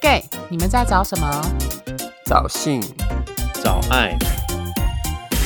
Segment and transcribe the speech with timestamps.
[0.00, 1.42] gay，你们在找什么？
[2.24, 2.80] 找性，
[3.62, 4.16] 找爱，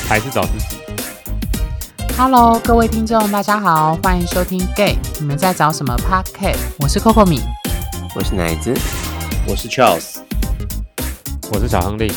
[0.07, 0.77] 还是找自己
[2.15, 6.59] ？Hello，各位听众，大家好，欢迎收听 gay，你们在找什么 Podcast？
[6.79, 7.41] 我是 Coco 米，
[8.15, 8.73] 我是奶子，
[9.47, 10.17] 我是 Charles，
[11.51, 12.11] 我是小亨利。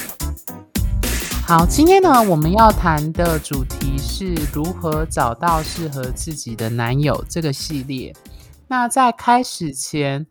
[1.47, 8.15] 好，今天呢，我们要谈的主题是如何找到适合自己的男友这个系列。
[8.69, 10.27] 那在开始前，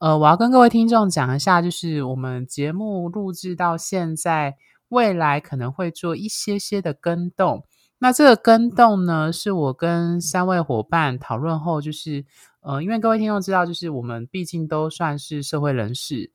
[0.00, 4.56] 呃，我要跟各位听众讲一下，就是我们节目录制到现在，
[4.88, 7.62] 未来可能会做一些些的更动。
[7.98, 12.24] 那这个更动呢，是我跟三位伙伴讨论后，就是
[12.62, 16.32] 呃，因为各位听众知道，就是我们毕竟都算是社会人士。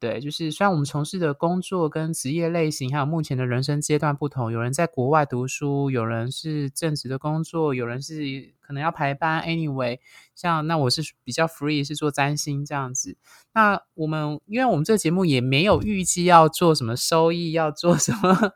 [0.00, 9.42] 对，就是虽然我们从事的工作跟职业类型，还有目前的人生阶段不同，有人在国外读书，有人是正职的工作，有人是可能要排班。
[9.42, 9.98] Anyway，
[10.36, 13.16] 像那我是比较 free，是做占星这样子。
[13.52, 18.52] 那我们，因为我们这个节目也没有预计要做什么收益，要做什么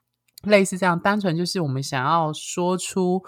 [0.44, 3.22] 类似这样，单纯就是我们想要说出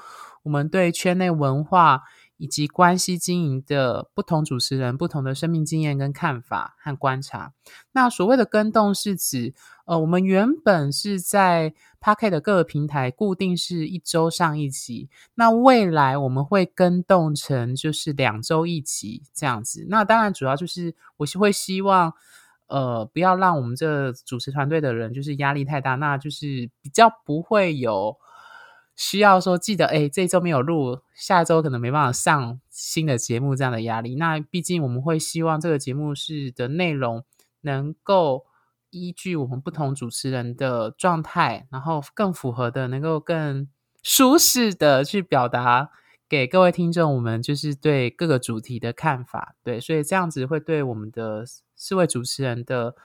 [0.44, 2.00] 我们对圈内文化。
[2.39, 7.53] 以及关系经营的不同主持人、不同的生命经验跟看法和观察。
[7.92, 9.53] 那所谓的跟动是指，
[9.84, 19.84] 呃，我们原本是在 p a r k e t 的各个平台固定是一周上一集，那未来我们会跟动成就是两周一集这样子。
[19.89, 22.14] 那当然主要就是我是会希望，
[22.69, 28.16] 呃，不要让我们这主持团队的人就是压力太大，那就是比较不会有。
[28.98, 34.16] 需要说记得，哎，这周没有录，下周可能没办法上新的节目，这样的压力。
[34.16, 37.24] 那毕竟我们会希望这个节目是的内容
[37.60, 38.44] 能够
[38.91, 43.69] 依据我们不同主持人的状态，然后更符合的，能够更
[44.02, 45.91] 舒适的去表达
[46.28, 49.54] 给各位听众，我们就是对各个主题的看法。
[49.62, 51.44] 对，所以这样子会对我们的
[51.76, 52.96] 四位主持人的。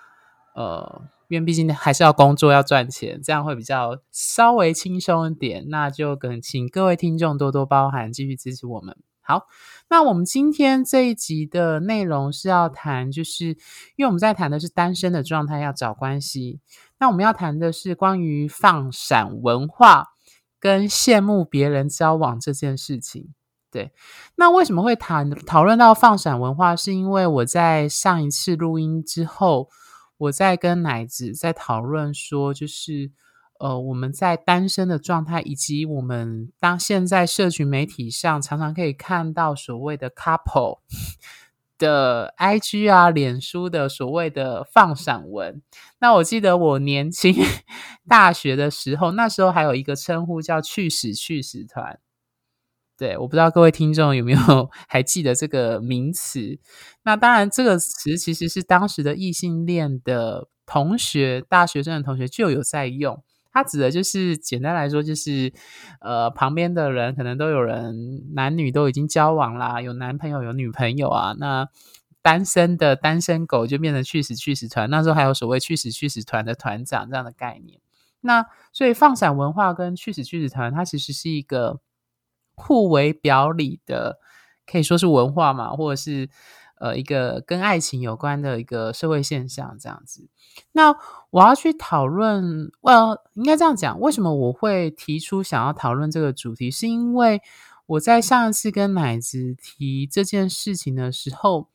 [0.56, 5.66] 呃，因为毕竟还是要工作，要赚钱，这样会比较稍微轻松一点。
[5.70, 8.96] 那就跟请各位听众多多包涵，继续支持我们。
[9.20, 9.48] 好，
[9.90, 13.48] 那我们今天这一集的内容是要谈，就是
[13.96, 16.60] 因为我们在谈的是单身的状态要找关系，
[17.00, 20.10] 那我们要谈的是关于放闪文化
[20.60, 23.34] 跟羡慕别人交往这件事情。
[23.72, 23.92] 对，
[24.36, 26.76] 那为什么会谈讨论到放闪文化？
[26.76, 29.70] 是因为我在上一次录音之后。
[30.24, 33.12] 我在跟奶子在讨论说，就是
[33.60, 40.80] 呃，我们在单身的状态，以及我们当现在社群媒体上常常可以看到所谓的 couple
[41.78, 45.62] 的 IG 啊、脸书的所谓的放散文。
[46.00, 47.36] 那我记得我年轻
[48.08, 52.00] 大学的时候，那时候还有一个称呼叫“去死去死团”。
[52.96, 54.40] 对，我不知道各位听众有没有
[54.88, 56.60] 还记得这个名词？
[57.04, 63.24] 那当然，这个词其实是当时的异性恋的同学、大学生的同学就有在用。
[63.52, 65.52] 它指的就是简单来说，就是
[66.02, 71.36] 呃，旁边的人可能都有人，男女都已经交往啦，有男朋友、有女朋友啊。
[71.40, 71.68] 那
[72.22, 74.90] 单身的单身狗就变成去死去死团。
[74.90, 77.80] 那时候还有所谓去死去死团的团长这样的概念。
[78.22, 81.80] 那所以放闪文化跟去死去死团，它其实是一个。
[82.56, 84.20] 互为表里的，
[84.66, 86.30] 可以说是文化嘛，或者是
[86.80, 90.28] 呃一个跟爱情有关的一个社会现象这样子。
[90.72, 90.96] 那
[91.32, 96.70] 我要去讨论，呃，应该这样讲，为什么我会提出想要讨论这个主题？
[96.70, 97.42] 是因为
[97.86, 101.70] 我在上一次跟奶子提这件事情的时候，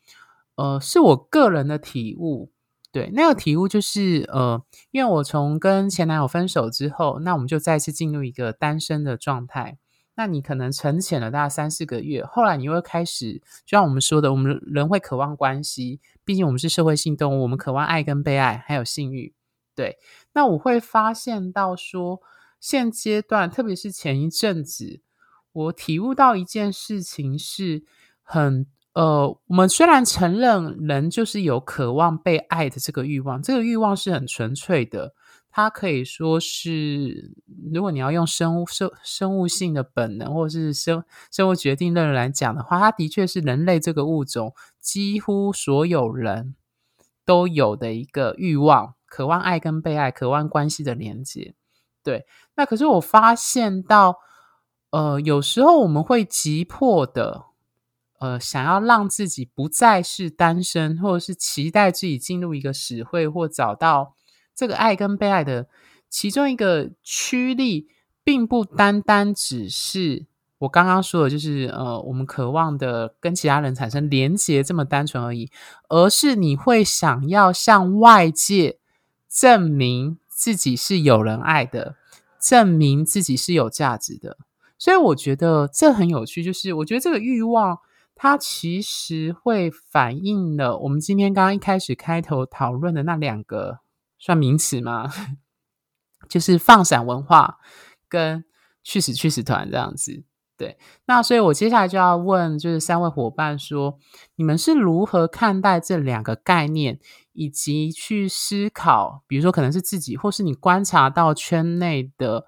[0.54, 2.50] 呃，是我个人的体悟。
[2.90, 4.62] 对，那个体悟就是，呃，
[4.92, 9.76] 因为我从跟前男友分手之后，那我们就再次进入一个单身的状态。
[10.18, 13.34] 那你可能沉潜了大概三四个月，后来你会开始，
[13.64, 19.32] 就像我们说的，我们人会渴望关系，毕竟我们是社会性动物，我们渴望爱跟被爱，还有性欲。
[19.76, 19.96] 对，
[20.32, 22.20] 那我会发现到说，
[22.58, 25.02] 现阶段，特别是前一阵子，
[25.52, 27.84] 我体悟到一件事情是
[28.24, 35.14] 很，呃，我们虽然承认人就是有渴望被爱的这个欲望，这个欲望是很纯粹的。
[35.58, 37.34] 它可以说是，
[37.72, 41.02] 如果你要用生物生生物性的本能，或者是生
[41.32, 46.54] 生物决定论来讲的话，它的确是人类这个物种几乎所有人
[47.24, 51.56] 都有的一个欲望，渴望爱跟被爱，渴望关系的连接。
[52.04, 52.24] 对，
[52.54, 54.18] 那可是我发现到，
[54.90, 57.46] 呃，有时候我们会急迫的，
[58.20, 64.14] 呃，想要让自己不再是单身，或者是期待自己进入一个实会或找到。
[64.58, 65.68] 这个爱跟被爱的
[66.10, 67.86] 其中一个驱力，
[68.24, 70.26] 并不单单只是
[70.58, 75.48] 我刚刚说的就是呃，我们渴望的跟其他人产生连结这么单纯而已，
[75.88, 78.78] 而是你会想要向外界
[79.28, 81.94] 证明自己是有人爱的，
[82.40, 84.36] 证明自己是有价值的。
[84.76, 87.78] 所以我觉得这很有趣，就是我觉得这个欲望
[88.16, 93.78] 它其实会反映了我们今天刚刚一开始开头讨论的那两个
[94.18, 95.10] 算名词吗？
[96.28, 97.58] 就是放闪文化
[98.08, 98.44] 跟
[98.82, 100.24] 去死去死团这样子。
[100.56, 100.76] 对，
[101.06, 103.96] 那所以我接下来就要问，就是三位伙伴说，
[104.34, 106.98] 你们是如何看待这两个概念，
[107.32, 112.44] 以及去思考，比如说可能是自己，或是你观察到圈内的，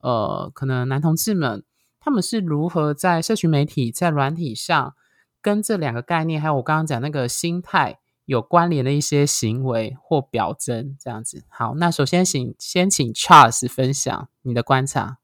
[0.00, 1.64] 呃，可能男同志们，
[2.00, 4.96] 他们是如何在社群媒体、在软体上，
[5.40, 8.00] 跟这两个概念，还有我刚刚讲那个心态
[8.32, 11.44] 有关联的一些行为或表征，这样子。
[11.48, 15.18] 好，那首先请先请 Charles 分享你的观察。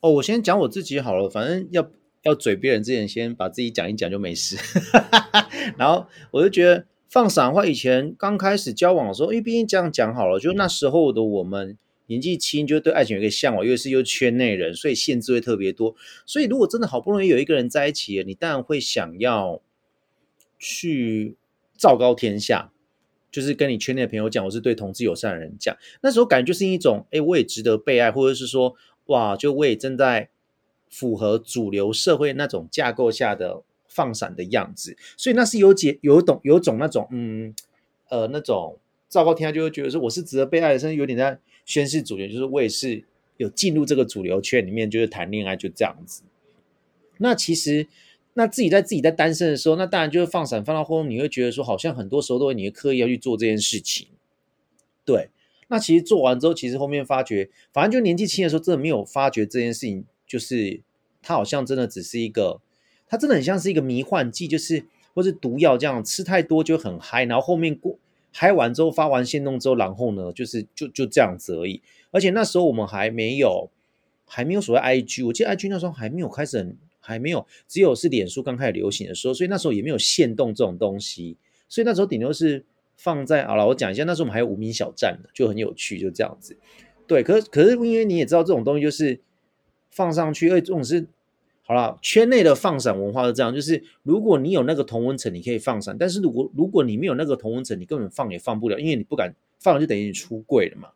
[0.00, 1.88] 哦，我先讲我自己好了，反正要
[2.22, 4.56] 要嘴别人之前，先把自己讲一讲就没事。
[5.78, 15.94] 然后我就觉得放闪话，以前刚开始交往的时候，因为毕竟这样讲好了，就那时候的我们年纪轻，就对爱情有一个向往，又是又圈内人，所以限制会特别多。
[16.26, 19.60] 所以如果真的好不容易有一个人在一起了，你当然会想要
[20.58, 21.36] 去
[21.78, 22.70] 昭告天下，
[23.30, 25.74] 就是跟你圈内的朋友讲，我是对同志友善的人讲。
[26.02, 28.76] 那时候感觉就是一种，哎，我也值得被爱，或者是说。
[29.08, 30.28] 哇，就我也正在
[30.90, 37.54] 符合主流社会那种架构下的放闪的样子，所以那是有解有懂有种那种嗯
[38.10, 38.76] 呃那种
[39.08, 43.02] 昭告天下就会觉得说我是值得被爱的，甚至有点在宣示主流，就是我也是
[43.38, 46.22] 有进入这个主流圈里面，就是谈恋爱就这样子。
[47.16, 47.86] 那其实
[48.38, 54.06] 那自己在自己在单身的时候，那当然就是放闪放到后，你会觉得说好像很多时候都会你会刻意要去做这件事情，
[55.04, 55.30] 对。
[55.66, 60.80] 那其实做完之后，其实后面发觉，反正就年纪轻的时候，真的没有发觉这件事情，就是
[61.20, 62.60] 它好像真的只是一个，
[63.08, 64.84] 它真的很像是一个迷幻剂，就是
[65.14, 67.98] 或是毒药这样，吃太多就很嗨，然后后面过
[68.32, 71.82] 嗨完之后发完现动之后，然后呢，就是就就这样子而已。
[72.12, 73.68] 而且那时候我们还没有
[74.24, 76.76] 还没有所谓 IG，我记得 IG 那时候还没有开始，很
[77.08, 81.36] 还没有，只有是脸书刚开始流行的时候，所以那时候也没有限动这种东西，
[81.68, 82.64] 所以那时候顶多是。
[83.00, 86.56] 放在好了，我讲一下，那时候我们还有无名小站的，就很有趣，就这样子。
[87.06, 89.20] 对，可是可是因为你也知道，这种东西就是
[89.88, 91.06] 放上去，而且这种是
[91.62, 100.88] 好了，圈内的放闪文化是这样，就是如果你有那个同温层，你可以放闪；但是如果如果你没有那个同温层，你根本放也放不了，因为你不敢放，就等于你出柜了嘛。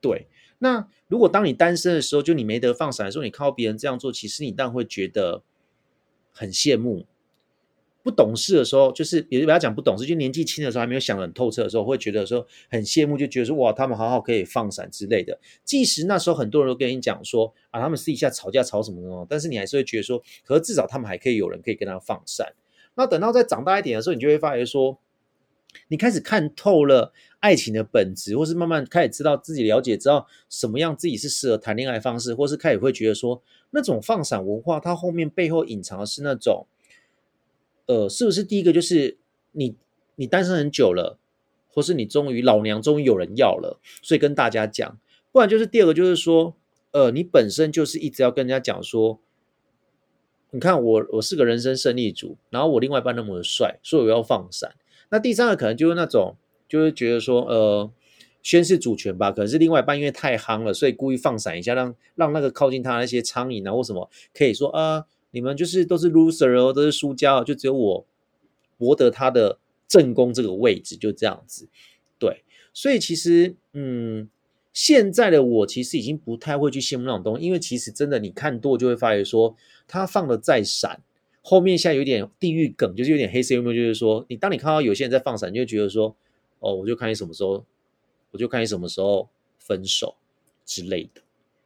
[0.00, 0.28] 对，
[0.58, 5.42] 那如果当你单身的时候，就你没得放闪的时候，你看到别人这样做，其实你当然会觉得
[6.40, 7.04] 很羡慕。
[8.02, 15.38] 不懂事的时候，就是也不要讲不懂事，就年纪轻的时候还没有想得很透彻的时候，会觉得说很羡慕，就觉得说哇，他们好好可以放闪之类的。
[15.64, 22.54] 即使那时候很多人都跟你讲说啊，他们私底下吵架吵什么的，但是你还是会觉得说，可是至少他们还可以有人可以跟他放闪。
[22.94, 24.98] 那等到再长大一点的时候，你就会发觉说，
[25.88, 36.66] 你开始看透了爱情的本质，或是慢慢开始知道自己了解，知道什么样自己是适合谈恋爱方式，或是开始会觉得说，那种放闪文化，它后面背后隐藏的是那种。
[37.86, 39.18] 呃，是不是第一个就是
[39.52, 39.74] 你
[40.14, 41.18] 你单身很久了，
[41.72, 44.98] 或是你终于老娘终于有人要了，所以跟大家讲；
[45.32, 46.54] 不然就是第二个就是说，
[46.92, 49.18] 呃，你本身就是一直要跟人家讲说，
[50.52, 54.74] 你看我我是个人生胜利组，然后我另外一半那么的帅，所以我要放散。
[55.08, 56.36] 那第三个可能就是那种，
[56.68, 57.90] 就是觉得说，呃，
[58.42, 65.06] 宣示主权吧，可能是另外一半因为太夯了，所以故意放闪一下，让让那个靠近他那些苍蝇啊或什么可以说啊。
[65.32, 68.04] 你们就是都是 loser 哦，都是输家，就只有我
[68.76, 71.68] 博得他的正宫这个位置，就这样子。
[72.18, 72.42] 对，
[72.72, 74.28] 所以其实，嗯，
[74.72, 79.54] 现在的我其实已经不太会去羡慕那种东西，因为其实真的你看多就会发觉说，
[79.86, 81.00] 他放的再闪，
[81.42, 86.16] 后面现在有点地狱梗，就是有点黑色幽默，就是说，你当你看到有些人在放闪，你就觉得说，
[86.58, 87.64] 哦，我就看你什么时候，
[88.30, 90.16] 我就看你什么时候分手
[90.64, 91.20] 之类的，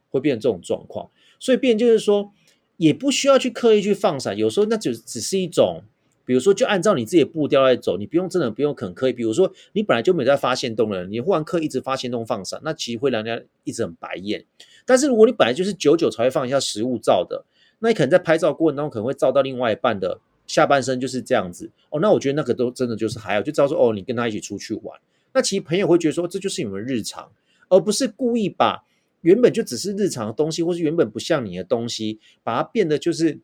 [0.09, 1.09] 会变成这种状况。
[1.39, 2.31] 所以变就是说。
[2.77, 5.81] 也不需要去刻意去放闪，有时候那就只是一种，
[6.25, 9.13] 比如说就按照你自己的步调来走，你不用真的不用很刻意。
[9.13, 14.43] 比如说你本来就没在发现动了，你忽然刻意一直发现动放闪，那其实会让人家一直很白眼。
[14.85, 17.45] 但是如果你本来就是久久才会放一下实物照的，
[17.79, 22.01] 那你可能在拍照过程当中可能会照到另外一半的下半身就是这样子哦。
[22.01, 24.99] 那我觉得那个都真的就是还好，就知道说哦，你跟他一起出去玩，
[25.35, 27.31] 那其实朋友会觉得说这就是你们日常，
[27.69, 28.83] 而不是故意把。
[29.21, 33.39] 原本就只是日常的东西，或是原本不像你的东西，把它变得就是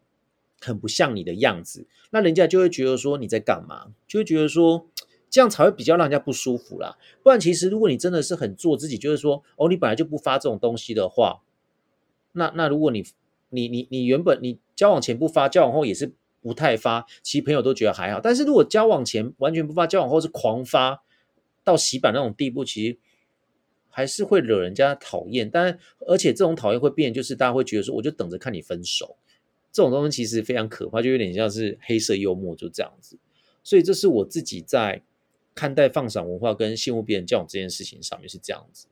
[0.59, 3.87] 很不像你的样子，那人家就会觉得说你在干嘛？
[4.07, 4.85] 就会觉得说
[5.27, 6.99] 这样才会比较让人家不舒服啦。
[7.23, 11.41] 不然其实如果你真的是很做自己，就是说哦，你本来就不发这种东西的话，
[12.33, 13.03] 那那如果你
[13.49, 18.19] 你你你原本你交往前不发，交往后也是不太发，其实朋友都觉得还好。
[18.21, 21.01] 但是如果交往前完全不发，交往后是狂发
[21.63, 22.97] 到洗版那种地步，其实
[23.89, 25.49] 还是会惹人家讨厌。
[25.49, 25.77] 但
[26.07, 29.17] 而且这种讨厌会变，就是大家会觉得说，我就等着看你分手。
[29.71, 33.17] 这种东西其实非常可怕，就有点像是黑色幽默，就这样子。
[33.63, 35.01] 所以这是我自己在
[35.55, 38.87] 看待放闪文化跟羡慕别人交往这件事情上面是这样子。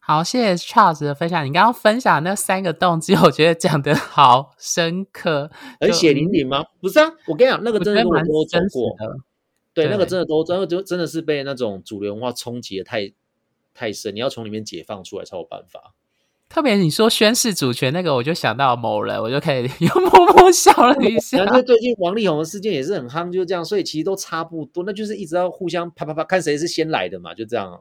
[0.00, 1.46] 好，谢谢 Charles 的分享。
[1.46, 5.48] 你刚刚分享那三个动机， 我觉得讲的好深刻，
[5.78, 6.64] 而血淋淋吗？
[6.80, 8.96] 不是啊，我跟你讲，那个真的蛮都走过。
[9.74, 9.82] 的。
[9.82, 13.12] 对，那个真的都真的就真的是被那种主流文化冲击的太
[13.74, 15.94] 太深，你要从里面解放出来才有办法。
[16.48, 21.48] 特别你说宣誓主权那个，我就想到某人，我就可以 又默默笑了一下然。
[21.48, 27.80] 后最近王力宏的事件也是很夯，就这样，所以其实都差不多，那就是一直要互相啪啪啪，看谁是先来的嘛，就这样啊。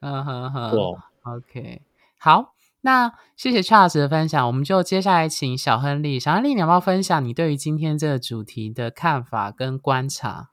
[0.00, 0.70] 嗯哼哼。
[0.70, 1.82] 对哦 OK，
[2.16, 6.18] 好，那谢谢 Charles 的分享，我们就接下来请小亨利。
[6.18, 10.48] 小亨利，你要不要分享你对于今天这个主题的看法跟观察？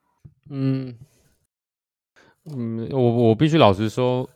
[0.50, 0.96] 嗯
[2.46, 4.30] 嗯，我我必须老实说，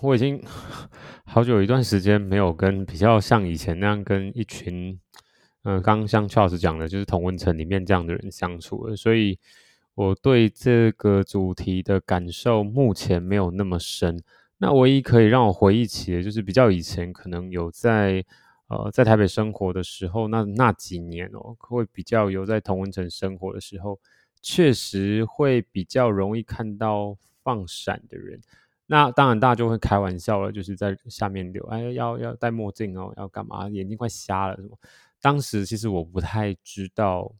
[0.00, 0.42] 我已经
[1.26, 4.98] 好久一段时间没有跟比较像以前那样跟一群，
[5.64, 9.38] 嗯、刚像 Charles 讲的，就是同温层里面这样的人相处了，所以
[9.94, 14.22] 我对这个主题的感受目前没有那么深。
[14.56, 18.24] 那唯一可以让我回忆起的，就是比较以前可能有在
[18.68, 23.98] 呃在台北生活的时候，那那几年哦，会比较有在同温层生活的时候，
[24.42, 28.40] 确实会比较容易看到放闪的人。
[28.86, 33.66] 那当然，大家就会开玩笑了，就是在下面留，哎，要要戴墨镜哦，要干嘛？
[33.70, 34.76] 眼睛快瞎了什么？
[35.20, 37.32] 当时其实我不太知道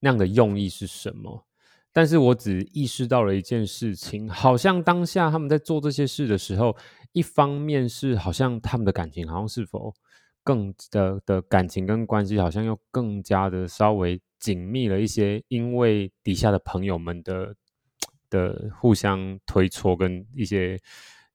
[0.00, 1.46] 那样的用意是什么，
[1.92, 6.76] 但是我只意识到了一件事情，好像当下他们在做这些事的时候，
[7.12, 9.94] 一方面是好像他们的感情好像是否
[10.42, 17.54] 更的的感情跟关系好像又更加的稍微紧密了一些，因为底下的朋友们的
[18.30, 20.78] 的互相推搓跟一些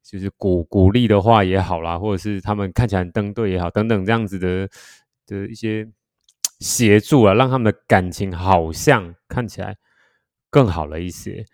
[0.03, 4.69] 就是鼓鼓励的话也好啦，或者是他们看起来很登对也好，等等这样子的
[5.25, 5.87] 的一些
[6.59, 9.77] 协助啊，让他们的感情好像看起来
[10.49, 11.45] 更好了一些。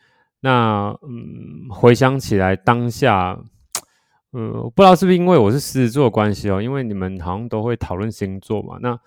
[0.41, 3.37] 那嗯，回想起来当下，
[4.33, 8.77] 嗯，不知道是不是因为我是狮子座的关系哦，因为你们好像都会讨论星座嘛。
[8.81, 8.99] 那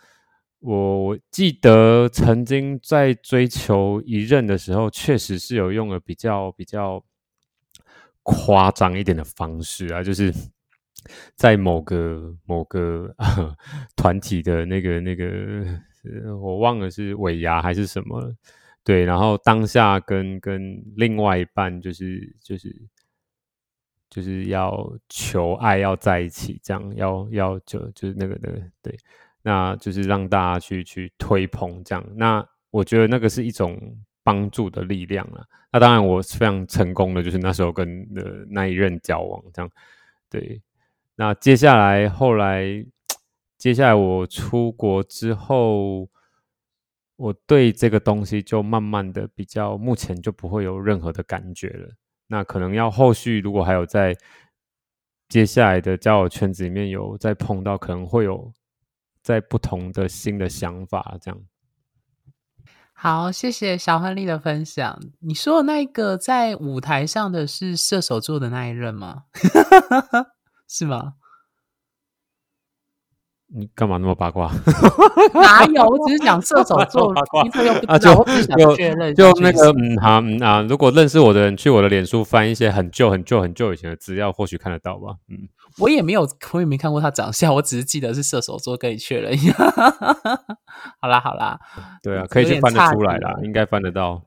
[0.62, 7.04] 我记得曾经在追求一任的时候，确实是有用了比较比较
[8.22, 10.32] 夸张一点的方式啊，就是
[11.34, 13.12] 在某个某个
[13.96, 15.26] 团体的那个那个，
[16.40, 18.32] 我忘了是尾牙还是什么。
[18.84, 22.72] 对，然后当下跟跟另外一半就是就是
[24.10, 28.96] 就是要求爱要在一起，这样要要就就是那个那个对，
[29.42, 32.04] 那就是让大家去去推捧这样。
[32.16, 33.78] 那我觉得那个是一种
[34.22, 35.44] 帮助的力量了。
[35.72, 39.70] 那当然我非常成功的，就是那时候跟的那一任交往这样。
[40.30, 40.62] 对，
[41.16, 42.84] 那接下来后来
[43.58, 46.08] 接下来我出国之后。
[47.16, 51.88] 我对这个东西就慢慢的比较，目前就不会有任何的感觉了。
[52.26, 54.16] 那可能要后续如果还有在
[55.28, 58.52] 接下来的交友圈子里面有再碰到，可能会有
[59.22, 61.40] 在不同的新的想法这样。
[62.92, 65.00] 好，谢谢小亨利的分享。
[65.20, 69.24] 你说的那一个在舞台上的是射手座的那一任吗？
[70.68, 71.14] 是吗？
[73.54, 74.50] 你干嘛那么八卦？
[75.34, 75.84] 哪有？
[75.84, 77.12] 我只是讲射手座，
[77.44, 79.14] 你这又不啊，知道，就我只想就确认。
[79.14, 85.16] 就那个嗯好嗯啊，如果认识我的人去我的脸书翻一些很旧很旧很旧以前的资料，或许看得到吧。
[85.28, 85.48] 嗯，
[85.78, 89.52] 我也没有，我也没看过他长相，我只是记得是射手座，跟你确认一下。
[91.00, 91.58] 好 啦好啦，
[92.02, 94.22] 对啊，可以去翻得出来啦，了应该翻得到。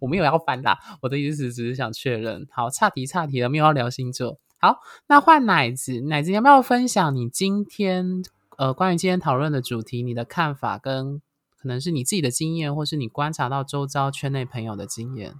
[0.00, 2.46] 我没有要翻啦，我的意思只是想确认。
[2.50, 4.38] 好，岔题岔题了，没有要聊星座。
[4.58, 8.22] 好，那换奶子，奶子你要不要分享你今天
[8.56, 11.20] 呃关于今天讨论的主题，你的看法跟
[11.60, 15.34] 可能是你自己的经验，或是你观察到周遭圈内朋友的经验？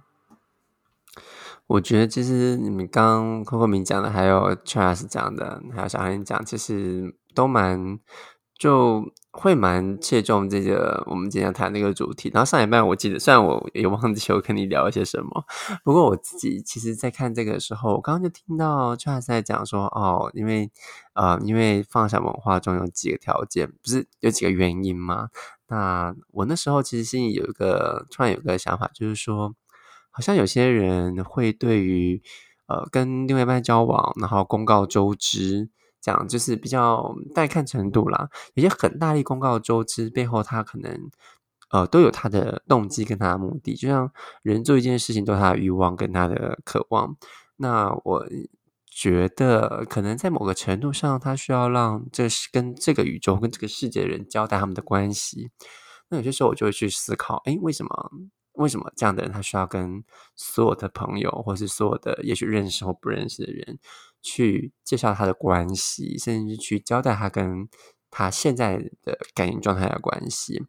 [1.67, 7.99] 我觉得其实你们刚刚 Coco 明讲的，还有 Charles 讲的，还有小韩讲，其实都蛮
[8.55, 12.29] 就会蛮切中这个我们今天谈那个主题。
[12.31, 15.43] 然后上一半我记得，虽然我也忘记我跟你聊一些什么，
[15.83, 20.69] 不过我自己其实在看这个时候，我刚刚就听到 Charles 在讲说，哦，因为
[21.15, 25.29] 呃，因为放下文化中有几个条件，不是有几个原因吗？
[25.67, 29.55] 那我那时候其实心里有一个突然有个想法，就是说。
[30.15, 32.23] 好像有些人会对于
[32.67, 35.69] 呃跟另外一半交往，然后公告周知
[35.99, 38.29] 这样就是比较带看程度啦。
[38.53, 41.11] 有些很大力公告周知背后，他可能
[41.69, 43.75] 呃都有他的动机跟他的目的。
[43.75, 44.09] 就像
[44.41, 47.17] 人做一件事情，都有他的欲望跟他的渴望。
[47.57, 48.25] 那我
[48.89, 55.51] 觉得，可能在某个程度上，他需要让这是跟这个宇宙、跟这个世界的人交代他们的关系。
[56.09, 58.11] 那有些时候，我就会去思考：哎，为什么？
[58.57, 60.03] 为什么这样的人他需要跟
[60.35, 63.79] 所有的朋友，或是所有的也许认识或不认识的人，
[64.21, 67.67] 去介绍他的关系，甚至去交代他跟
[68.09, 70.63] 他现在的感情状态的关系？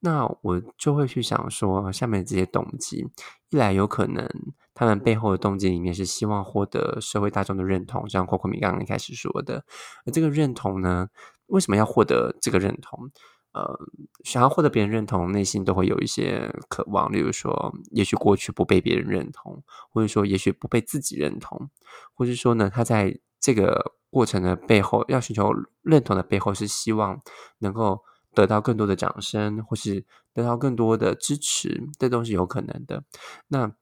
[0.00, 3.08] 那我就会去想说，下面这些动机，
[3.50, 4.28] 一来有可能。
[4.72, 9.64] 他们背后的动机里面是希望获得社会大众的认同，像霍克米刚刚一开始说的。
[10.06, 11.08] 而这个认同呢，
[11.46, 13.10] 为什么要获得这个认同？
[13.58, 13.78] 呃，
[14.22, 21.68] 想要获得别人认同，内心都会有一些渴望，例如说，也许过去不被别人认同，或者说，也许不被自己认同，
[22.14, 27.20] 或者说呢，他在这个过程的背后，要寻求认同的背后，是希望
[27.58, 33.02] 能够得到更多的掌声，或是得到更多的支持，这都是有可能的。
[33.48, 33.72] 那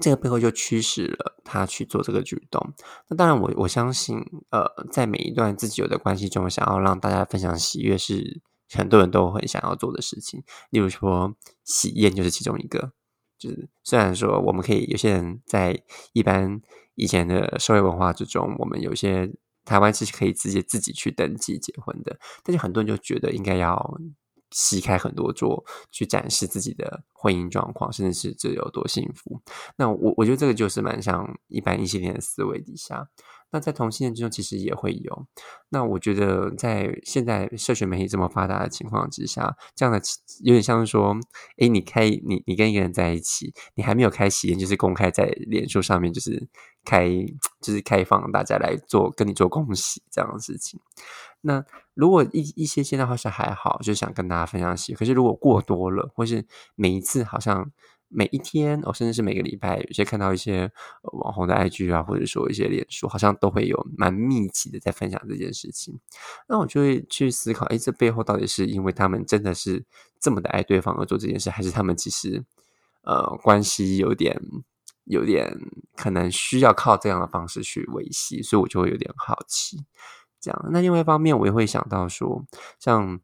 [0.00, 2.74] 这个背后就驱使了他去做这个举动。
[3.08, 4.18] 那当然，我我相信，
[4.50, 8.42] 呃，在每一段自己有的关系中，想要让大家分享喜悦，是
[8.72, 10.42] 很多人都很想要做的事情。
[10.70, 12.92] 例如说，喜宴就是其中一个。
[13.38, 15.82] 就是虽然说，我们可以有些人在
[16.12, 16.60] 一般
[16.94, 19.30] 以前的社会文化之中，我们有些
[19.64, 24.00] 台湾是可以直接自己去登记结婚的，但是很多人就觉得应该要。
[24.52, 29.42] 席开很多桌去展示自己的婚姻状况，甚至是这有多幸福。
[29.76, 33.08] 那我我觉得这个就是蛮像一般异性恋的思维底下。
[33.56, 35.26] 那在同性恋之中，其实也会有。
[35.70, 39.98] 那我觉得，在现在社群媒体这么发达的情况之下，这样的
[40.42, 41.16] 有点像是说，
[41.56, 46.46] 哎，你开你你跟一个人在一起，你还没有开喜宴，就是公开在脸书上面，就是
[46.84, 47.08] 开
[47.62, 50.78] 就是开放大家来做跟你做恭喜这样的事情。
[51.40, 54.92] 那如果一一些现在话是还好，就想跟大家分享喜。
[54.92, 56.44] 可是如果过多了，或是
[56.74, 57.70] 每一次好像
[58.08, 60.70] 每一天，哦，甚至是每个礼拜，有些看到一些
[61.02, 65.98] 网红的 IG 啊，或者说一些脸书，好像都会有蛮密集的在分享这件事情。
[66.48, 69.84] 那我就会去思考，哎，这背后到底是因为他们真的是
[70.20, 72.44] 这么的爱对方而做这件事，还是他们其实
[73.02, 74.40] 呃关系有点
[75.04, 75.56] 有点
[75.96, 78.42] 可能需要靠这样的方式去维系？
[78.42, 79.84] 所以我就会有点好奇。
[80.38, 82.44] 这样，那另外一方面，我也会想到说，
[82.78, 83.18] 像，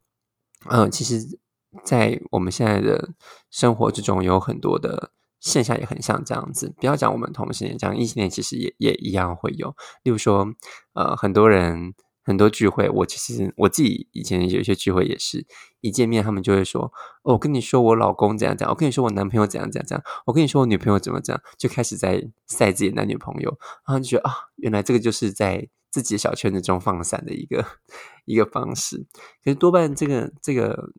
[0.65, 1.39] 嗯，其实，
[1.83, 3.09] 在我们现在的
[3.49, 6.73] 生活之中，有很多的现象也很像这样子。
[6.77, 9.75] 不要讲我们同性恋，讲异性恋，其实也也一样会有。
[10.03, 10.47] 例如说，
[10.93, 15.45] 呃，很多人很多聚会，我其实我自己以前有些聚会，也是
[15.81, 16.91] 一见面，他们就会说
[17.23, 23.49] ：“哦，我跟你说，我老公怎样怎样，我跟你说，我男朋友怎样怎样怎样，我跟你说，我女朋友怎么怎样，就开始在晒自己男女朋友，
[23.87, 25.69] 然后就觉得啊，原来这个就是在。
[25.93, 27.63] 自己小圈子中放散的一个
[28.25, 29.05] 一个方式，
[29.43, 30.89] 可是多半这个这个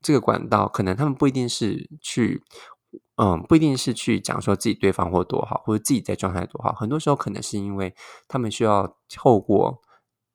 [0.00, 2.42] 这个管道，可能他们不一定是去，
[3.16, 6.72] 嗯，不一定是去讲说自己对方或多好，或者自己在状态多好。
[6.72, 7.94] 很多时候，可能是因为
[8.26, 9.80] 他们需要透过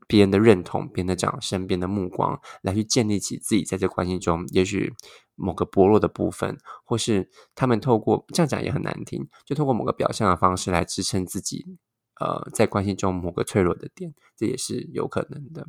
[0.08, 4.94] 别人的认同、别人的掌声、别人的目光，来去建立起自己在这关系中，也许
[5.36, 11.78] 某个薄弱的部分，或是他们透过这样讲也很难听，就透过某个表象的方式来支撑自己。
[12.18, 15.68] 呃，在关系中某个脆弱的点，这也是有可能的。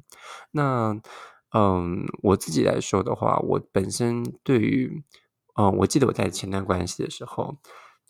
[0.52, 0.96] 那，
[1.56, 5.02] 嗯，我自己来说的话，我本身对于，
[5.54, 7.56] 嗯，我记得我在前段关系的时候，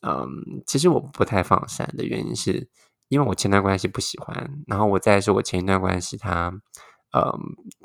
[0.02, 0.26] 嗯，
[0.66, 2.68] 其实我不太放闪的原因是，
[3.08, 6.48] 因为我前段关系不喜欢，然后我再说我前一段关系，他，
[7.12, 7.22] 嗯，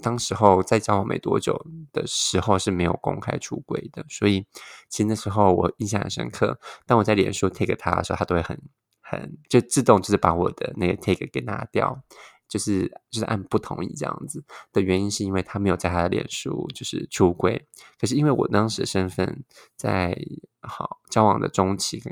[0.02, 4.48] 当时候在交往没多久的时候是没有公开出轨的，所以
[4.90, 6.60] 其实那时候我印象很深刻。
[6.88, 8.60] 当我在脸书 take 他的时候，他都会很。
[9.04, 12.02] 很就自动就是把我的那个 take 给拿掉，
[12.52, 17.66] 就是就是按不同意这样子的原因，是因为他没有在他的脸书就是出轨，
[17.98, 19.46] 可是因为我当时的身份
[19.78, 20.14] 在
[20.60, 22.04] 好交往的中期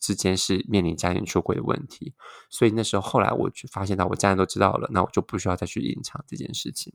[0.00, 2.12] 之间是面临家庭出轨的问题，
[2.50, 6.92] 所以那时候后来我就发现到我家人都知道了，那我就不需要再去隐藏这件事情。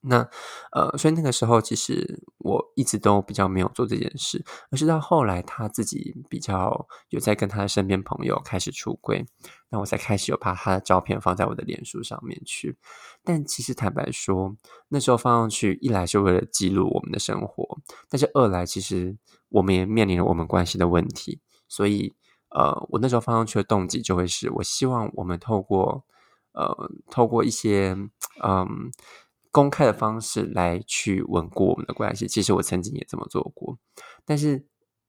[0.00, 0.28] 那
[0.70, 9.26] 呃，所以那个时候其实我一直都比较没有做这件事，而是到后来他自己比较有在跟他的身边朋友开始出轨，
[9.70, 12.76] 那我才开始有把他的照片放在我的脸书上面去。
[13.24, 14.56] 但其实坦白说，
[14.88, 19.16] 那时候放上去，一来是为了记录我们的生活，但是二来其实
[19.48, 22.14] 我们也面临了我们关系的问题，所以
[22.50, 26.04] 呃，我那时候放上去的动机就会是我希望我们透过
[26.52, 27.96] 呃，透过一些
[28.44, 28.92] 嗯。
[29.58, 33.76] 公开的方式来去稳固我们的关系，其实我曾经也这么做过，
[34.24, 34.64] 但是，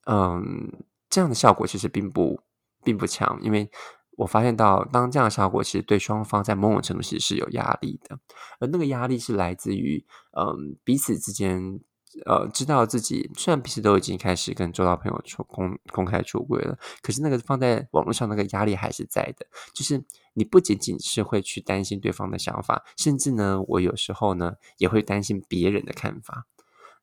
[0.08, 2.42] 嗯，这样的效果其实并不
[2.84, 3.70] 并不强，因为
[4.18, 8.20] 我发现到，当这样的效果，其实对双方在某种程度其实是有压力的，
[8.60, 10.04] 而那个压力是来自于，
[10.36, 11.80] 嗯，彼此之间，
[12.26, 26.46] 呃，知道自己虽然彼此都已经开始跟周到朋友出公公开出轨了，可是那个放在网络上那个压力还是在的，就是你不仅仅是会去担心对方的想法，甚至呢，我有时候呢也会担心别人的看法，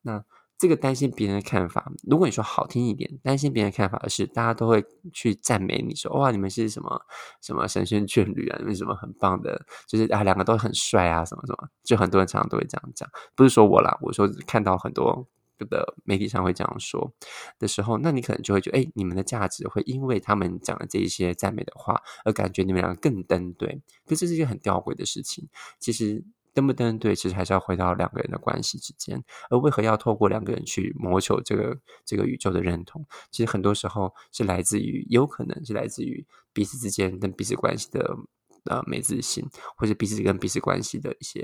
[0.03, 0.25] 那。
[0.59, 6.99] 这个担心别人的看法，如果你说好听一点，担心别人的看法的是，大家都会去赞美你说，哇，你们是什么
[7.43, 8.57] 什么神仙眷侣啊？
[8.59, 13.07] 你们什么很棒的，就是啊，两个都很帅啊，什么什么，就很多人常常都会这样讲。
[13.35, 17.13] 不是说我啦，我说看到很多的媒体上会这样说
[17.59, 23.83] 的时候，那你可能就会觉得，哎，你们的价值会因为他们讲的这一些赞美的话，而感觉你们两个更登对。
[24.07, 25.47] 可这是一个很吊诡的事情，
[25.79, 26.25] 其实。
[26.57, 29.23] 登不登对，其实还是要回到两个人的关系之间。
[29.51, 33.05] 而为何要透过两个人去谋求这个这个宇宙的认同？
[33.31, 38.17] 其实很多时候是来自于，有可能是来自于彼此之间跟彼此关系的
[38.67, 39.45] 呃没自信，
[39.77, 41.41] 或者彼此跟彼此关系的一些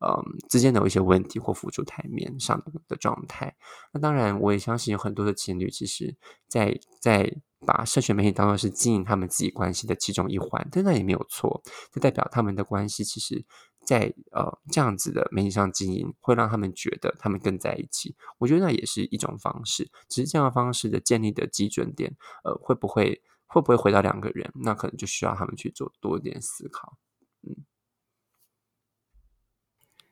[0.00, 3.54] 嗯之间的一些问题或浮出台面上的状态。
[3.92, 6.16] 那当然，我也相信有很多的情侣，其实
[6.48, 7.32] 在在
[7.66, 13.44] 把社群媒体当做是经营他们自己关系的其中一环，但那也没有错，这代表他们的关系其实。
[13.82, 18.14] 在呃这样子的媒体上经营，会让他们觉得他们更在一起。
[18.38, 24.48] 我觉得那也是一种方式，只是这样的方式的建立的基准点，呃，会不会会不会回到两个人？
[24.54, 26.96] 那可能就需要他们去做多一点思考。
[27.42, 27.66] 嗯，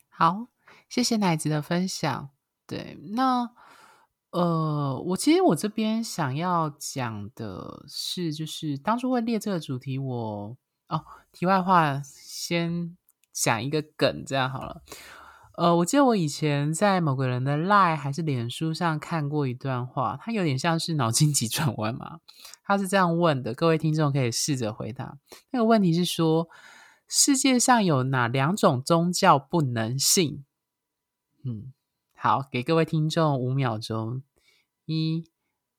[0.09, 0.49] 好，
[0.89, 2.31] 谢谢奶子的分享。
[2.67, 3.49] 对，那
[4.31, 10.57] 呃，我其实我这边想要讲的是，就是当初会列这个主题，我
[10.89, 12.97] 哦，题外话先。
[13.31, 14.83] 讲一个梗，这样好了。
[15.59, 22.21] 呃，我记得我以前在某个人的 Line 还是脸书上看过一段话，它有点像是脑筋急转弯嘛。
[22.63, 25.19] 他是这样问的，各位听众可以试着回答。
[25.51, 26.49] 那个问题是说，
[27.09, 30.45] 世界上有哪两种宗教不能信？
[31.45, 31.73] 嗯，
[32.15, 34.23] 好，给各位听众五秒钟，
[34.85, 35.29] 一、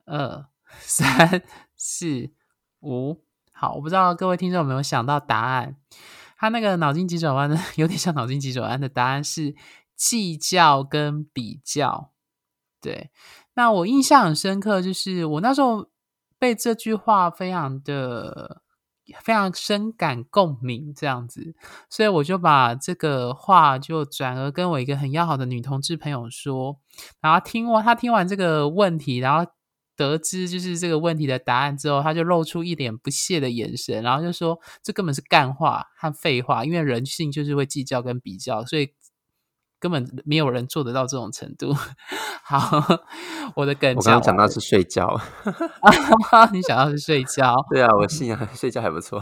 [0.03, 0.47] 二、
[0.81, 1.41] 三、
[1.77, 2.31] 四、
[2.81, 3.23] 五。
[3.53, 5.77] 好，我不知道各位听众有没有想到答案。
[6.39, 9.53] 他那个脑筋急转弯呢， 有点像脑筋急转弯的答案是
[9.93, 12.11] 计较跟比较。
[12.79, 13.11] 对，
[13.55, 15.89] 那我印象很深刻，就是我那时候
[16.39, 18.61] 被这句话非常的
[19.21, 21.53] 非常深感共鸣，这样子，
[21.89, 26.79] 所以我就把这个话就转而跟我一个很要好的女同志朋友说，
[27.19, 29.51] 然后听完他听完这个问题，然后。
[29.99, 38.93] 得知就是这个问题的答案之后，他就露出一脸不屑的眼神，然后就说：“这根本是干话和废话，因为人性就是会计较跟比较，所以
[39.77, 41.75] 根本没有人做得到这种程度。
[42.43, 42.81] ”好，
[43.55, 45.19] 我的梗，我刚刚 讲到是睡觉，
[46.53, 47.53] 你想到是睡觉？
[47.69, 49.21] 对啊，我信仰睡觉还不错，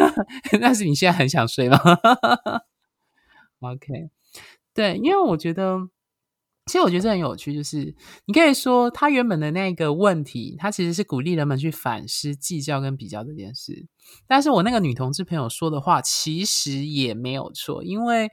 [0.60, 1.78] 但是你现在很想睡吗
[3.60, 4.10] ？OK，
[4.74, 5.88] 对，因为我觉得。
[6.66, 7.94] 其实我觉得这很有趣，就是
[8.26, 13.86] 你可以说他原本的那个问题，他其实是鼓励人们去反思计较跟比较这件事。
[14.28, 18.30] 但是我那个女同志朋友说的话，其实也没有错，因为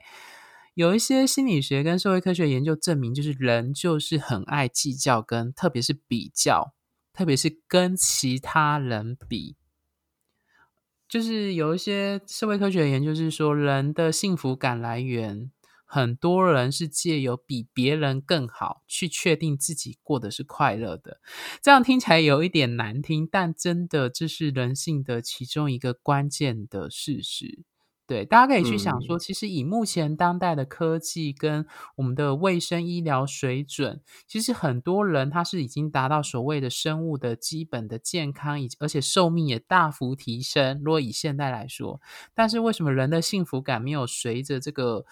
[0.74, 6.74] 有一些心理学跟社会科学研究证明，就是人就是很爱计较，跟特别是比较，
[7.12, 9.56] 特别是跟其他人比。
[11.08, 15.50] 就是有一些社会科学研究是说，人的幸福感来源。
[15.90, 21.18] 很多人是借由比别人更好去确定自己过得是快乐的，
[21.62, 27.64] 这样听起来有一点难听，但真的这是人性的其中一个关键的事实。
[28.06, 40.82] 对，大家可以去想说，其实以目前当代的科技跟我们的卫生医疗水准，其实很多人他是已经达到所谓的生物的基本的健康，以而且寿命也大幅提升。
[40.84, 42.00] 如果以现代来说，
[42.34, 45.06] 但是为什么人的幸福感没有随着这个？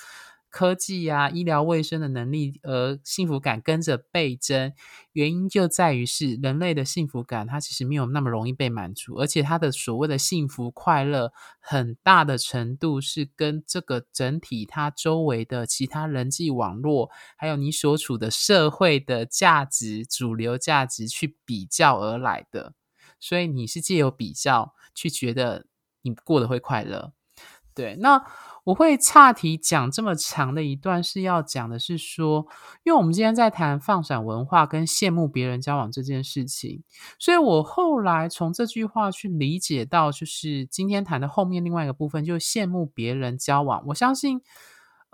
[0.57, 4.73] 科技呀，医疗卫生的能力，而幸福感跟着倍增，
[5.12, 22.73] 原因就在于是人类的幸福感，它其实没有那么容易被满足，而且它的所谓的幸福快乐，很大的程度是跟这个整体它周围的其他人际网络，还有你所处的社会的价值、主流价值去比较而来的，
[23.21, 25.66] 所以你是借由比较去觉得
[26.01, 27.12] 你过得会快乐，
[27.76, 28.20] 对，那。
[28.66, 32.44] 我会岔题讲这么长的一段，是要讲的是说，
[32.82, 36.82] 因为我们今天在谈放闪文化跟羡慕别人交往这件事情，
[37.16, 43.84] 所以我后来从这句话去理解到，就是今天谈的后面另外一个部分，就是羡慕别人交往。
[43.86, 44.40] 我相信，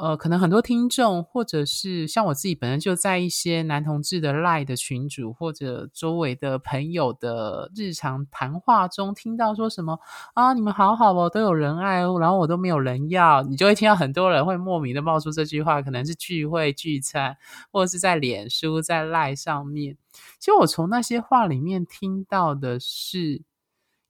[0.03, 10.01] 呃，可能很多听众，或者是像我自己本身就在一些男同志的赖的群组，或者周围的朋友的日常谈话中，听到说什么
[10.35, 17.37] 啊，你们好好哦，都有人爱哦，然后我都没有人要，你就会听到很多人会莫名的冒出这句话，可能是聚会聚餐，
[17.71, 19.97] 或者是在脸书在赖上面。
[20.41, 23.41] 其实我从那些话里面听到的是，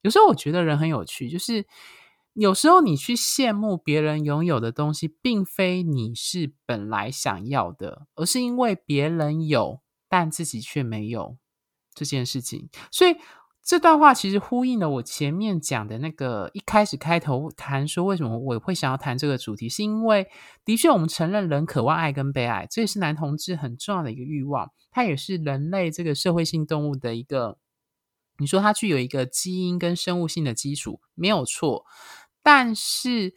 [0.01, 1.63] 有时候我觉得人很有趣，就是。
[2.33, 11.37] 有时候你去羡慕别人拥有的东西，并非你是本来想要的，而是因为别人有，但自己却没有
[11.93, 12.69] 这件事情。
[12.91, 13.15] 所以
[13.63, 20.27] 这段话其实呼应了我前面讲的那个一开始开头谈说，为什么我会想要谈这个主题，是因为
[20.65, 27.59] 的确我们承认人渴望爱跟被爱，这也是男同志很重要的一个欲望，它也是人类这个社会性动物的一个，
[28.39, 31.85] 你说它具有一个基因跟生物性的基础，没有错。
[32.43, 33.33] 但是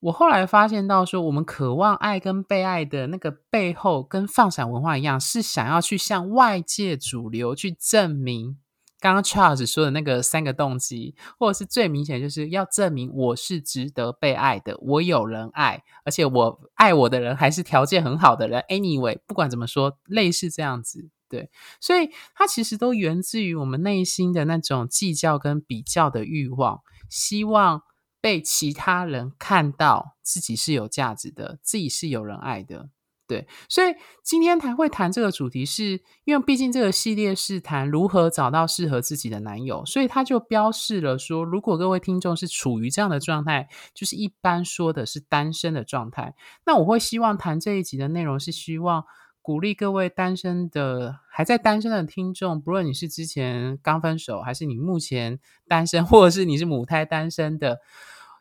[0.00, 8.58] 我后来发现到说，我们渴望爱跟被爱的那个背后，跟放闪文化一样，是想要去向外界主流去证明
[9.00, 18.62] 刚刚 Charles 说的那个三个动机，或者是最明显就是要证明我是值得被爱的，我有人爱，而且我爱我的人还是条件很好的人。
[18.68, 21.48] Anyway，不管怎么说，类似这样子，对，
[21.80, 27.82] 所以它其实都源自于我们内心的那种计较跟比较的欲望，希望。
[28.24, 32.88] 被其他人看到自己是有价值的，自己是有人爱的，
[33.26, 33.46] 对。
[33.68, 46.34] 所以今天才会谈这个主题，是因为毕竟这个系列是谈如何找到适合自己的男友，所以他就标示了说，如果各位听众是处于这样的状态，就是一般说的是单身的状态，
[46.64, 49.04] 那我会希望谈这一集的内容是希望
[49.42, 57.80] 鼓励各位单身的还在单身的听众，不论你是之前刚分手，还是你目前单身，或者是你是母胎单身的。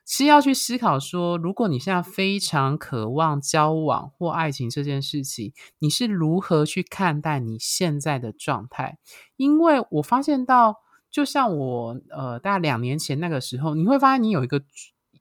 [0.06, 8.98] 是要去思考说，如果你现在非常渴望交往或爱情这件事情，你是如何去看待你现在的状态？
[9.38, 10.78] 因为我发现到，
[11.10, 14.62] 就像我呃，大概两年前那个时候，你会发现你有一个。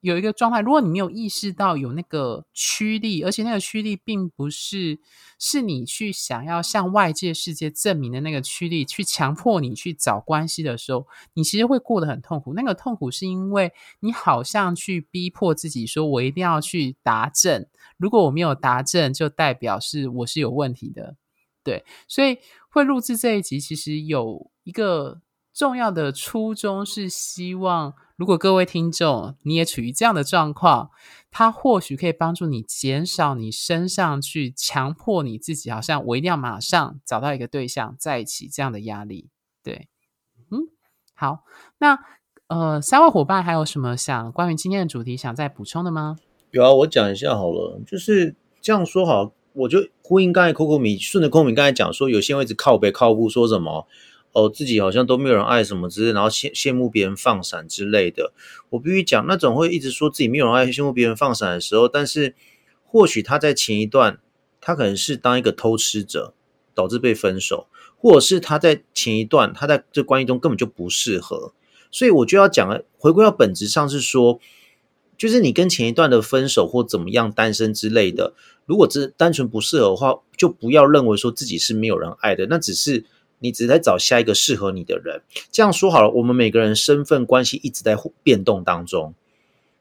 [0.03, 4.99] 有一个状态，如果你没有意识到有那个驱力，而且那个驱力并不是
[5.39, 12.53] 是你去想要向外界世界证明的那个驱力，去强迫你去找关系的时候，你其实会过得很痛苦。
[12.53, 17.65] 那个痛苦是因为你好像去逼迫自己，说我一定要去达正，
[17.97, 21.17] 如果我没有达正，就代表是我是有问题的。
[21.65, 22.39] 对，所以
[22.71, 25.22] 会录制这一集，其实有一个
[25.53, 27.95] 重要的初衷是希望。
[28.17, 30.91] 如果各位听众你也处于这样的状况，
[31.31, 39.29] 它或许可以帮助你减少你身上去强迫你自己，好像我一定要马上找到一个对象在一起这样的压力。
[39.65, 39.89] 对，
[40.51, 40.61] 嗯，
[41.15, 41.41] 好，
[41.79, 41.99] 那
[42.47, 46.17] 呃，三位伙伴还有什么想关于今天的主题想再补充的吗？
[46.53, 53.89] 有啊，我讲一下好了，就是这样说好，我就呼应刚才 Coco 米顺着 Coco 米刚才讲说，有些位置靠背靠步说什么。
[54.33, 58.33] 哦，自己好像都没有人爱什么之类，然后羡羡慕别人放闪之类的。
[58.71, 62.35] 我必须讲，那种会一直说自己没有人爱、羡慕别人放闪的时候，但是
[62.83, 64.19] 或许他在前一段，
[64.59, 66.33] 他可能是当一个偷吃者，
[66.75, 67.67] 导致被分手，
[67.99, 71.53] 或者是他在前一段，他在这关系中根本就不适合。
[71.91, 74.41] 所以我就要讲，回归到本质上是说，
[75.19, 78.33] 就是你跟前一段的分手或怎么样单身之类的，
[78.65, 83.05] 如果只单纯不适合的话，就不要认为说自己是没有人爱的，那只是。
[83.43, 85.21] 你只是在找下一个适合你的人。
[85.51, 89.15] 这样说好了，我们每个人身份关系一直在变动当中，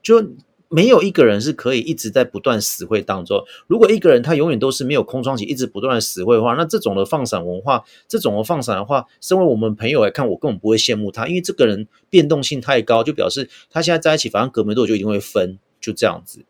[0.04, 0.32] 就
[0.68, 3.44] 没有一个人是可以一直在不断死会当中。
[3.68, 16.46] 如果一个人他永远都是没有空窗期，一直不断的死会的话，那这种的放散文化，这种的放散的话，身为我们朋友来看，我根本不会羡慕他，因为这个人变动性太高，就表示他现在在一起，反正隔没多久就一定会分，就这样子。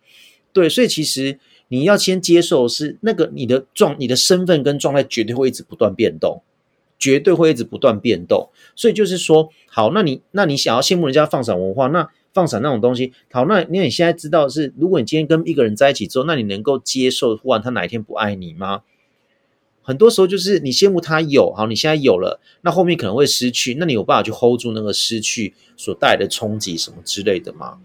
[0.53, 6.43] 对，所以其实你要先接受是那个你的状，你的身份跟状态绝对会一直不断变动。
[7.01, 18.83] 绝对会一直不断变动，所以就是说，好，那你那你想要羡慕人家放闪文化，那放闪那种东西，好，那那你现在知道是，如果你今天跟一个人在一起之后，那你能够接受忽然他哪一天不爱你吗？
[19.81, 27.79] 很多时候就是你羡慕他有，好，你现在有了，那后面可能会失去，那你有办法去 hold 住那个失去所带来的冲击什么之类的吗？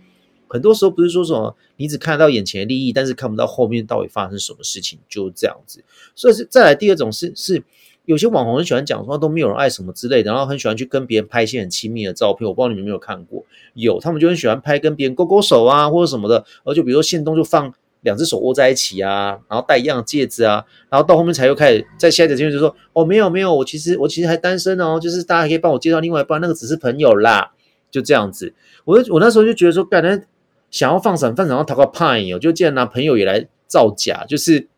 [0.47, 5.83] 很多时候不是说什么你只看得到眼前的利益，但是看不到后面到底发生什么事情，就这样子。
[6.15, 7.65] 所以是再来第二种是是。
[8.07, 12.49] 有些网红很喜欢讲说都没有人爱什么之类的，然后很喜欢去跟别人拍一些很亲密的照片。
[12.49, 16.37] 我不知道你们有没有看过，有他们就很喜欢拍跟别人勾勾手啊，或者什么的。
[16.37, 27.51] 然后就比如说现东就放两只手握在一起啊，然后戴一样的戒指啊，然后到后面才又开始在下一个阶段就说哦没有没有，我其实我其实还单身哦，就是大家可以帮我介绍另外一半，那个只是朋友啦，
[27.91, 28.55] 就这样子。
[28.85, 30.23] 我我那时候就觉得说，感觉
[30.71, 34.69] 想要放闪放闪然后讨个派哦，就竟然拿朋友也来造假，就是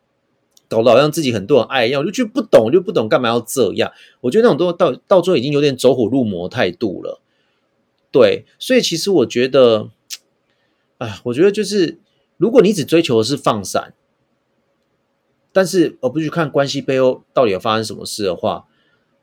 [0.68, 3.90] 搞得好像自己很多人爱一样，我就觉得不懂，就不懂干嘛要这样。
[4.20, 7.20] 我觉得那种都到到最后已经有点走火入魔态度了。
[8.10, 9.90] 对，所以其实我觉得，
[10.98, 11.98] 哎，我觉得就是
[12.36, 13.94] 如果你只追求的是放闪，
[15.52, 18.66] 但是而不去看关系背后到底有发生什么事的话，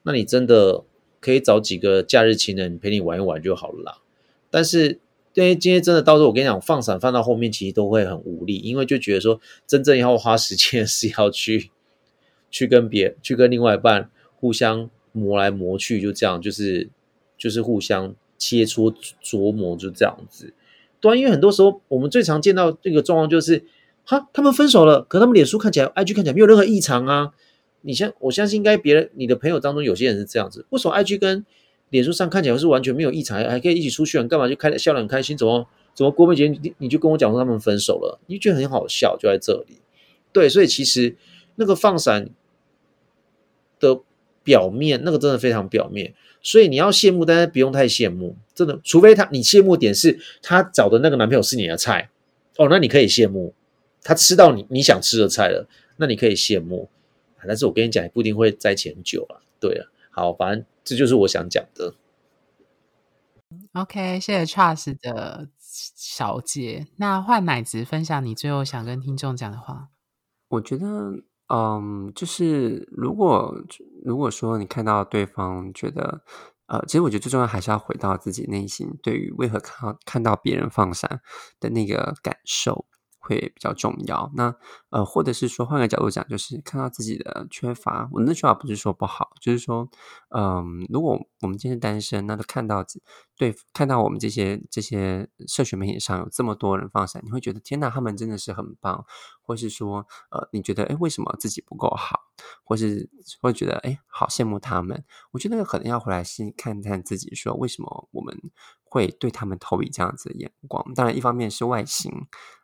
[0.04, 0.84] 那你真的
[1.20, 3.98] 可以找几个假日情人陪你玩一玩就好了啦。
[4.50, 5.00] 但是，
[5.36, 11.70] 因为今天真的到时候我跟你讲，放散放到后面其实都会很无力，因为就觉得说真正要花时间是要去
[12.50, 16.90] 去跟别去跟另外一半互相磨来磨去，就这样，就是
[17.38, 18.94] 就是互相切磋
[19.24, 20.54] 琢磨，就这样子。
[21.00, 23.66] 对，因为很多时候我们最常见到这个状况就是。
[24.08, 27.32] 哈，他们分手了，可他们脸书看起来，IG 看起来没有任何异常啊。
[27.82, 31.44] 你相我相信，应该别人你的朋友当中有些人是这样子，为什么 IG 跟
[31.90, 35.38] 脸书上看起来是完全没有异常，还可以一起出去玩，干嘛就开笑得很开心？
[35.38, 39.78] 怎么怎么郭美杰你你就跟我讲说他们分手了，你觉得很好笑，就在这里。
[40.34, 41.16] 对，所以其实
[41.56, 42.30] 那个放闪
[43.80, 44.02] 的
[44.44, 52.10] 表面，那个真的非常表面，所以你要羡慕，但是不用太羡慕，真的，除非他你羡慕点是他找的那个男朋友是你的菜
[52.58, 53.54] 哦，那你可以羡慕。
[54.08, 55.68] 他吃到你你想吃的菜了，
[55.98, 56.88] 那你可以羡慕，
[57.48, 59.42] 但是我跟你讲，也不一定会在一起很久啊。
[59.60, 61.96] 对啊，好，反正这就是我想讲的。
[63.74, 66.88] OK，谢谢 Charles 的小姐。
[66.98, 69.90] 那换奶子分享你最后想跟听众讲的话。
[70.48, 70.86] 我觉得，
[71.48, 73.54] 嗯，就是如果
[74.04, 76.24] 如果说你看到对方觉得，
[76.68, 81.22] 呃，其实我觉得最重要还是要回到自己内心，对于为何看到看到别人放闪
[81.60, 82.86] 的那个感受。
[83.28, 84.32] 会比较重要。
[84.36, 84.56] 那
[84.90, 88.08] 呃，或者是说换个角度讲，就是看到自己的缺乏。
[88.12, 89.90] 我那句话不是说不好，就是说，
[90.30, 92.86] 嗯，如果我们今天单身，那就看到
[93.38, 99.06] 对看到我们这些这些社群媒体上有这么多人放闪，你会觉得天哪，他们真的是很棒。
[99.48, 102.20] 或是说，呃，你觉得哎，为什么自己不够好？
[102.64, 103.08] 或是
[103.42, 105.04] 会觉得哎，好羡慕他们。
[105.30, 108.36] 我觉得那个可能要回来先看看自己，说为什么我们
[108.96, 110.84] 会对他们投以这样子的眼光。
[110.94, 112.12] 当然，一方面是外形。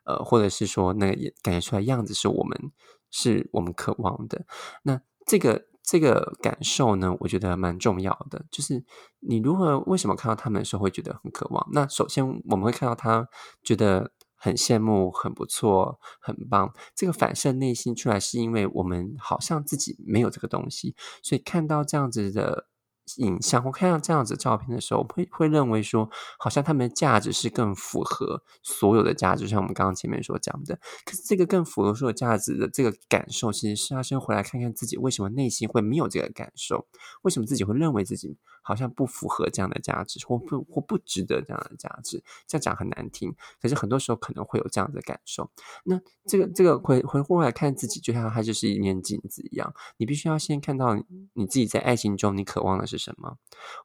[0.04, 2.72] 呃，或者是说，那个也感觉出来样子是我们
[3.12, 4.48] 是我们渴望的。
[4.82, 8.44] 那这个这个感受呢，我觉得蛮重要的。
[8.50, 8.84] 就是
[9.20, 11.64] 你如何为什么看到他们的时候会觉得很渴望？
[11.72, 13.30] 那首先我们会看到他
[13.62, 16.74] 觉得很羡慕、很不错、很棒。
[16.96, 22.71] 这个反射内心出来，是因为我们好像自己没有这个东西，所以看到这样子的。
[23.18, 26.10] 影像我看到这样子照片的时候，会会认为说，
[26.40, 30.80] 好像他们的价值是更符合所有的价值，像我们刚刚前面所讲的。
[31.06, 36.88] 可是这个更符合所有价值的这个感受，其实是他先回来看看自己为什么内心会没有这个感受，
[37.24, 42.24] 为什么自己会认为自己好像不符合这样的价值，或不或不值得这样的价值。
[42.48, 45.52] 这样讲很难听，可是很多时候可能会有这样的感受。
[45.84, 50.96] 那这个这个回回过来看自己，就像它就是一面镜子一样，你必须要先看到
[51.34, 53.02] 你自己在爱情中你渴望的是。
[53.02, 53.36] 什么，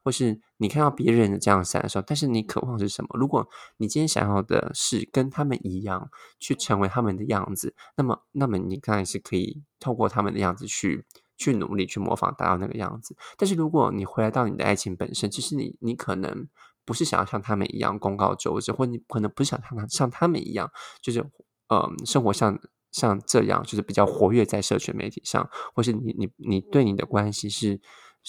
[0.03, 3.09] 或是你看到别人的这样闪的时候，但是你渴望是什么？
[3.17, 11.03] 如果你今天想要的是跟他们一样，去成为他们的样子，那么，那么你当然是可以透过他们的样子去
[11.37, 13.15] 去努力去模仿，达到那个样子。
[13.37, 16.47] 但是如果你回来到你的爱情本身，其实你你可能
[16.83, 20.69] 不是想要像他们一样公告周知，或你可能不是想像他像他们一样，
[21.01, 21.21] 就是
[21.69, 22.59] 嗯，生活像
[22.91, 27.79] 像这样，就是比较活跃在社群媒体上，或是你你你对你的关系是。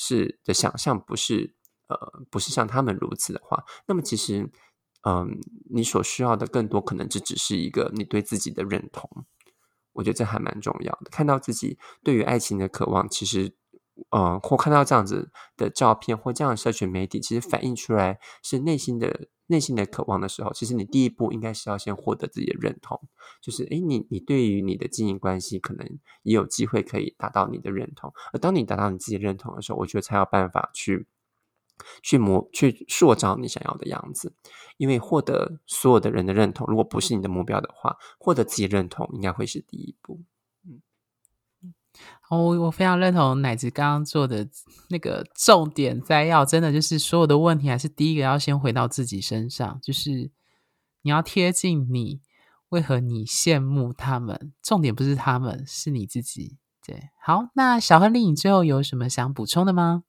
[0.01, 1.57] 是的想象不是
[1.89, 1.97] 呃
[2.31, 4.49] 不是像他们如此的话，那么其实
[5.03, 5.41] 嗯
[5.75, 9.11] 你所需要的更多可能就只是一个你对自己的认同，
[9.99, 11.11] 我觉得这还蛮重要的。
[11.11, 13.53] 看到自己对于爱情的渴望，其实
[14.11, 19.29] 呃或看到这样子的照片或这样的社群媒体，其实反映出来是内心的。
[19.51, 23.01] 内心的渴望的时候，其实你第一步应该是要先获得自己的认同，
[23.41, 25.89] 就是诶，你你对于你的经营关系可能
[26.23, 31.07] 也有机会可以达到你的认同，而当你达到你自己认同的时候，我觉得才有办法去
[32.03, 34.35] 去模去塑造你想要的样子，
[34.77, 40.21] 因为获得所有的人的认同，如果不是你的目标的话，获得自己认同应该会是第一步。
[40.65, 40.83] 嗯
[42.31, 44.47] 我我非常认同奶子刚刚做的
[44.91, 50.31] 那个重点摘要，真的就是所有的问题还是第一个要先回到自己身上，就是
[51.03, 52.21] 你要贴近你，
[52.69, 54.53] 为何你羡慕他们？
[54.63, 56.59] 重点不是他们，是你自己。
[56.87, 60.05] 对，好，那小亨利，你最后有什么想补充的吗？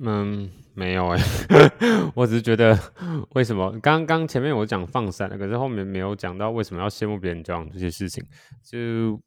[0.00, 1.20] 嗯，没有哎，
[2.14, 2.78] 我只是觉得
[3.30, 8.24] 为什么刚刚前面我讲放散了，可是后面没有讲到为什么要羡慕别人交往这些事情，
[8.62, 9.20] 就。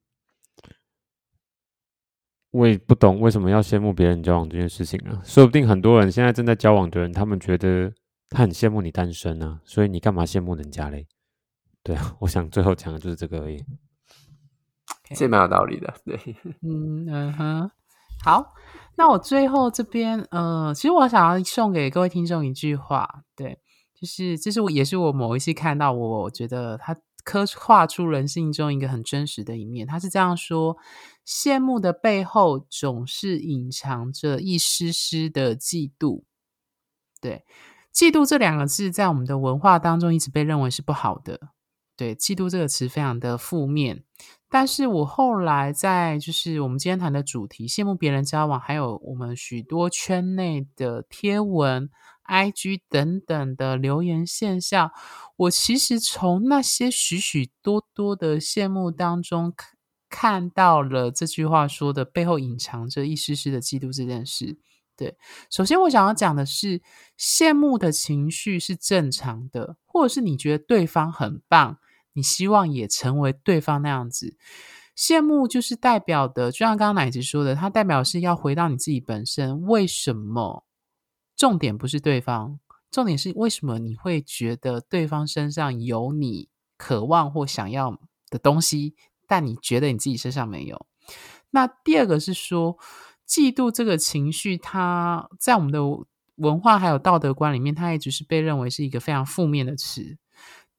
[2.52, 5.22] 我也不懂为什么要羡慕别人交往这件事情啊？
[5.24, 7.94] 说不定很多人现在正在交往的人，他们觉得
[8.30, 11.06] 他很羡慕你单身啊，所以你干嘛羡慕人家嘞？
[11.84, 13.64] 对啊， 我想最后讲的就是这个而已。
[15.14, 16.18] 这蛮有道理的，对，
[16.64, 17.72] 嗯嗯哼，
[18.24, 18.54] 好，
[18.98, 23.60] 那我最后这边，呃，其实我想要送给各位听众一句话，对，
[23.94, 29.86] 就是这是我也是我某一次看到，我觉得他刻画出人性中一个很真实的一面。
[29.86, 30.78] 他是这样说：
[31.28, 36.24] 羡慕的背后总是隐藏着一丝丝的嫉妒。
[37.22, 37.46] 对，
[37.94, 41.50] 嫉妒这两个字在我们的文化当中一直被认为是不好的。
[41.98, 44.04] 对，嫉妒这个词非常的负面。
[44.50, 51.90] 但是我后来在就是我们今天谈的主题，羡慕别人交往，还有我们许多圈内的贴文、
[52.30, 54.92] IG 等等的留言现象，
[55.36, 59.54] 我其实从那些许许多多的羡慕当中
[60.08, 64.58] 看到了这句话说的背后隐藏着一丝丝的嫉妒这件事。
[64.96, 65.18] 对，
[65.52, 66.82] 首先我想要讲的是，
[67.20, 71.78] 羡慕的情绪是正常的，或者是你觉得对方很棒。
[72.18, 74.36] 你希望也成为对方那样子，
[74.98, 79.62] 羡慕就是代表的，就像刚刚奶子说的，它代表是要回到你自己本身。
[79.62, 80.66] 为什么？
[81.36, 82.60] 重点不是对方，
[82.90, 88.00] 重点是为什么你会觉得对方身上有你渴望或想要
[88.32, 88.96] 的东西，
[89.28, 90.88] 但你觉得你自己身上没有？
[91.52, 92.80] 那第二个是说，
[93.30, 95.82] 嫉妒这个情绪，它在我们的
[96.38, 100.18] 文化还有道德观里面，它一直是被认为是一个非常负面的词。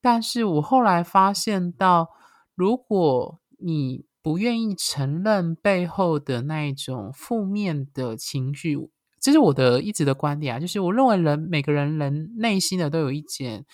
[0.00, 2.08] 但是我后来发现到，
[2.54, 8.76] 如果你不愿意承认背后的那一种负面的情绪，
[9.20, 13.64] 这是我的一直的观点啊，就是我认为人每个人人内心的都有一点，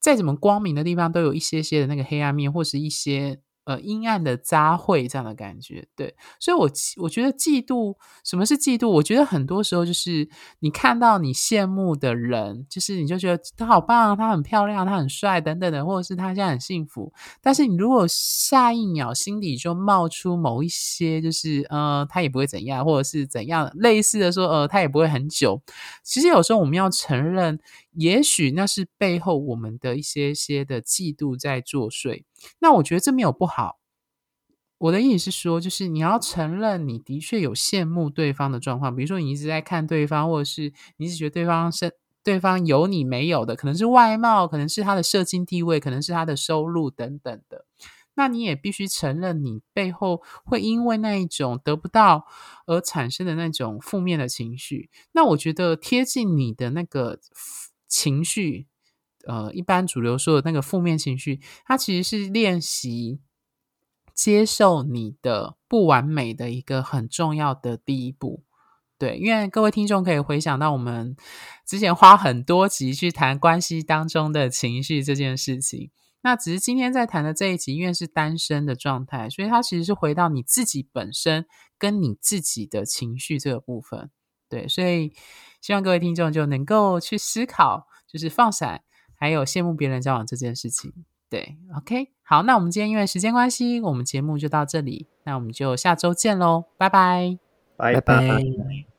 [0.00, 3.40] 再怎么光明的地方，都有一些些的那个黑暗面，或是一些。
[3.64, 8.88] 呃，阴暗的杂烩这样的感觉，对，所以，我我觉得嫉妒，什么是嫉妒？
[8.88, 17.12] 我觉得很多时候就是你看到你羡慕的人，就是你就觉得他好棒，他很漂亮，他很帅等等的，或者是他现在很幸福。
[17.40, 25.62] 但是你如果下一秒心底就冒出某一些，就是呃，他也不会怎样，或者是怎样类似的说，呃，他也不会很久。
[26.02, 27.60] 其实有时候我们要承认。
[27.94, 32.24] 也许那是背后我们的一些些的嫉妒在作祟，
[32.60, 33.78] 那我觉得这没有不好。
[34.78, 41.92] 我的意思是说，就是你要承认你的确有羡慕对方的状况，比如说你一直在看对方，或者是你是觉得对方是
[42.24, 47.64] 对方有你没有的，可能是外貌，可能是他的社经地位，可能是他的收入等等的。
[48.14, 52.26] 那你也必须承认，你背后会因为那一种得不到
[52.66, 54.90] 而产生的那种负面的情绪。
[55.12, 57.20] 那我觉得贴近你的那个。
[57.92, 58.68] 情绪，
[59.26, 63.20] 呃，一般主流说的那个负面情绪，它其实是练习
[64.14, 68.44] 接受你的不完美的一个很重要的第一步。
[68.96, 71.14] 对，因为各位听众可以回想到我们
[71.66, 75.90] 之前花很多集去谈关系当中的情绪这件事情，
[76.22, 81.44] 那只是今天在谈的这一集，因为是单身的状态，所以它其实是回到你自己本身
[81.76, 84.10] 跟你自己的情绪这个部分。
[84.48, 85.12] 对，所以
[85.62, 88.82] 希望各位听众就能够去思考，就是放闪，
[89.14, 90.92] 还有羡慕别人交往这件事情。
[91.30, 97.38] 对，OK，好，那我们今天因为时间关系，我们节目就到这里，那我们就下周见喽，拜拜，
[97.78, 98.91] 拜拜。